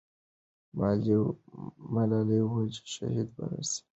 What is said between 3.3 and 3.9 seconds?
به نه سي.